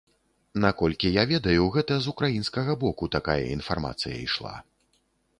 [0.63, 4.55] Наколькі я ведаю, гэта з украінскага боку такая інфармацыя ішла.